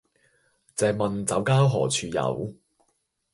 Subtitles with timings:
[0.73, 2.55] 借問酒家何處有